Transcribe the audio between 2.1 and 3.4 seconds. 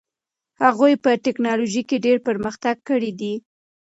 پرمختګ کړی دي.